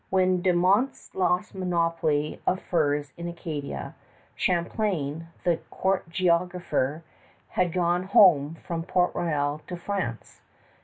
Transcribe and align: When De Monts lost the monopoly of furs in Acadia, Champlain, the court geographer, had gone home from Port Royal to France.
When 0.09 0.41
De 0.41 0.51
Monts 0.51 1.13
lost 1.13 1.53
the 1.53 1.59
monopoly 1.59 2.41
of 2.47 2.59
furs 2.59 3.13
in 3.17 3.27
Acadia, 3.27 3.93
Champlain, 4.33 5.27
the 5.43 5.57
court 5.69 6.09
geographer, 6.09 7.03
had 7.49 7.71
gone 7.71 8.05
home 8.05 8.55
from 8.65 8.81
Port 8.81 9.13
Royal 9.13 9.61
to 9.67 9.77
France. 9.77 10.41